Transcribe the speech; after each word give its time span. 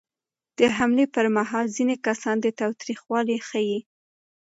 د 0.57 0.59
حملې 0.77 1.05
پر 1.15 1.25
مهال 1.37 1.65
ځینې 1.77 1.95
کسان 2.05 2.37
تاوتریخوالی 2.59 3.37
ښيي. 3.47 3.79